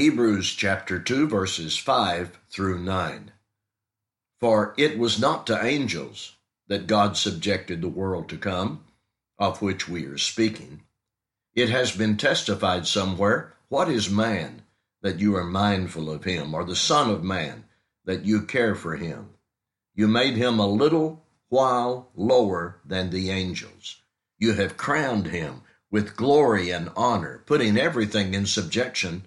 Hebrews 0.00 0.54
chapter 0.54 0.98
2, 0.98 1.28
verses 1.28 1.76
5 1.76 2.38
through 2.48 2.78
9. 2.78 3.32
For 4.38 4.72
it 4.78 4.98
was 4.98 5.20
not 5.20 5.46
to 5.46 5.62
angels 5.62 6.36
that 6.68 6.86
God 6.86 7.18
subjected 7.18 7.82
the 7.82 7.88
world 7.88 8.26
to 8.30 8.38
come, 8.38 8.82
of 9.38 9.60
which 9.60 9.90
we 9.90 10.06
are 10.06 10.16
speaking. 10.16 10.84
It 11.54 11.68
has 11.68 11.94
been 11.94 12.16
testified 12.16 12.86
somewhere 12.86 13.52
What 13.68 13.90
is 13.90 14.08
man 14.08 14.62
that 15.02 15.18
you 15.18 15.36
are 15.36 15.44
mindful 15.44 16.08
of 16.08 16.24
him, 16.24 16.54
or 16.54 16.64
the 16.64 16.74
Son 16.74 17.10
of 17.10 17.22
Man 17.22 17.64
that 18.06 18.24
you 18.24 18.40
care 18.40 18.74
for 18.74 18.96
him? 18.96 19.34
You 19.94 20.08
made 20.08 20.36
him 20.38 20.58
a 20.58 20.66
little 20.66 21.26
while 21.50 22.08
lower 22.14 22.80
than 22.86 23.10
the 23.10 23.28
angels. 23.28 24.00
You 24.38 24.54
have 24.54 24.78
crowned 24.78 25.26
him 25.26 25.60
with 25.90 26.16
glory 26.16 26.70
and 26.70 26.88
honor, 26.96 27.42
putting 27.44 27.76
everything 27.76 28.32
in 28.32 28.46
subjection 28.46 29.26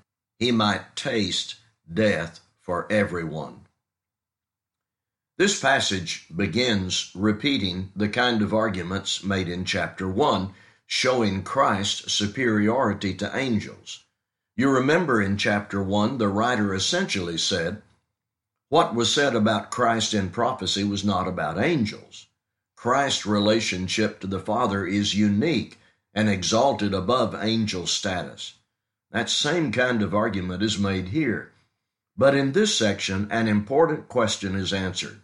he 0.41 0.51
might 0.51 0.95
taste 0.95 1.53
death 1.93 2.39
for 2.59 2.91
everyone. 2.91 3.61
This 5.37 5.59
passage 5.59 6.25
begins 6.35 7.11
repeating 7.13 7.91
the 7.95 8.09
kind 8.09 8.41
of 8.41 8.51
arguments 8.51 9.23
made 9.23 9.47
in 9.47 9.65
chapter 9.65 10.07
1, 10.07 10.51
showing 10.87 11.43
Christ's 11.43 12.11
superiority 12.11 13.13
to 13.13 13.37
angels. 13.37 14.03
You 14.57 14.71
remember 14.71 15.21
in 15.21 15.37
chapter 15.37 15.83
1, 15.83 16.17
the 16.17 16.27
writer 16.27 16.73
essentially 16.73 17.37
said, 17.37 17.83
What 18.69 18.95
was 18.95 19.13
said 19.13 19.35
about 19.35 19.69
Christ 19.69 20.15
in 20.15 20.31
prophecy 20.31 20.83
was 20.83 21.05
not 21.05 21.27
about 21.27 21.59
angels. 21.59 22.25
Christ's 22.75 23.27
relationship 23.27 24.19
to 24.21 24.27
the 24.27 24.39
Father 24.39 24.87
is 24.87 25.13
unique 25.13 25.77
and 26.15 26.27
exalted 26.27 26.95
above 26.95 27.35
angel 27.39 27.85
status. 27.85 28.55
That 29.11 29.29
same 29.29 29.73
kind 29.73 30.01
of 30.01 30.15
argument 30.15 30.63
is 30.63 30.79
made 30.79 31.09
here. 31.09 31.51
But 32.17 32.33
in 32.33 32.53
this 32.53 32.77
section, 32.77 33.27
an 33.29 33.47
important 33.47 34.07
question 34.07 34.55
is 34.55 34.71
answered. 34.71 35.21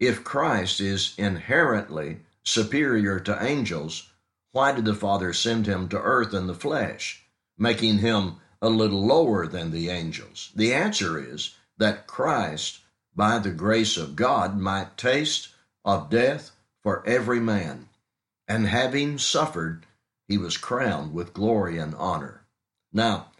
If 0.00 0.24
Christ 0.24 0.80
is 0.80 1.14
inherently 1.16 2.20
superior 2.42 3.20
to 3.20 3.42
angels, 3.42 4.10
why 4.50 4.72
did 4.72 4.84
the 4.84 4.94
Father 4.94 5.32
send 5.32 5.66
him 5.66 5.88
to 5.90 6.00
earth 6.00 6.34
in 6.34 6.48
the 6.48 6.54
flesh, 6.54 7.22
making 7.56 7.98
him 7.98 8.36
a 8.60 8.68
little 8.68 9.06
lower 9.06 9.46
than 9.46 9.70
the 9.70 9.88
angels? 9.88 10.50
The 10.56 10.74
answer 10.74 11.18
is 11.18 11.54
that 11.78 12.08
Christ, 12.08 12.80
by 13.14 13.38
the 13.38 13.52
grace 13.52 13.96
of 13.96 14.16
God, 14.16 14.58
might 14.58 14.96
taste 14.96 15.48
of 15.84 16.10
death 16.10 16.50
for 16.82 17.06
every 17.06 17.40
man, 17.40 17.88
and 18.48 18.66
having 18.66 19.18
suffered, 19.18 19.86
he 20.26 20.36
was 20.36 20.56
crowned 20.56 21.12
with 21.14 21.32
glory 21.32 21.78
and 21.78 21.94
honor. 21.94 22.41
Now, 22.92 23.32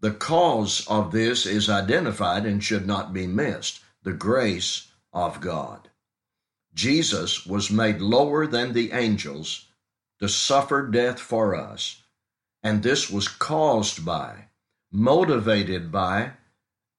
the 0.00 0.12
cause 0.12 0.86
of 0.88 1.12
this 1.12 1.46
is 1.46 1.68
identified 1.68 2.46
and 2.46 2.62
should 2.62 2.86
not 2.86 3.12
be 3.12 3.26
missed 3.26 3.80
the 4.02 4.12
grace 4.12 4.88
of 5.12 5.40
God. 5.40 5.90
Jesus 6.74 7.46
was 7.46 7.70
made 7.70 8.00
lower 8.00 8.46
than 8.46 8.72
the 8.72 8.92
angels 8.92 9.66
to 10.20 10.28
suffer 10.28 10.86
death 10.86 11.18
for 11.20 11.54
us, 11.54 12.02
and 12.62 12.82
this 12.82 13.10
was 13.10 13.28
caused 13.28 14.04
by, 14.04 14.48
motivated 14.92 15.90
by, 15.90 16.32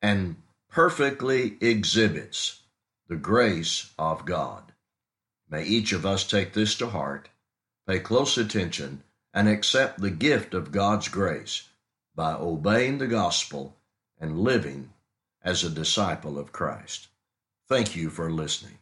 and 0.01 0.35
perfectly 0.69 1.57
exhibits 1.61 2.61
the 3.07 3.15
grace 3.15 3.91
of 3.97 4.25
God. 4.25 4.73
May 5.49 5.63
each 5.63 5.93
of 5.93 6.05
us 6.05 6.27
take 6.27 6.53
this 6.53 6.75
to 6.75 6.89
heart, 6.89 7.29
pay 7.87 7.99
close 7.99 8.37
attention, 8.37 9.03
and 9.33 9.47
accept 9.47 10.01
the 10.01 10.11
gift 10.11 10.53
of 10.53 10.71
God's 10.71 11.07
grace 11.07 11.69
by 12.17 12.33
obeying 12.33 12.97
the 12.97 13.07
gospel 13.07 13.77
and 14.19 14.39
living 14.39 14.89
as 15.43 15.63
a 15.63 15.69
disciple 15.69 16.39
of 16.39 16.51
Christ. 16.51 17.07
Thank 17.69 17.95
you 17.95 18.09
for 18.09 18.31
listening. 18.31 18.79